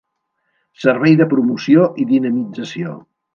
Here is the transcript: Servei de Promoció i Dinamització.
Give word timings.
Servei 0.85 1.15
de 1.19 1.27
Promoció 1.33 1.85
i 2.05 2.07
Dinamització. 2.13 2.97